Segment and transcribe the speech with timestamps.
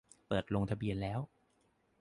[0.27, 1.19] เปิดลงทะเบียนแล้ว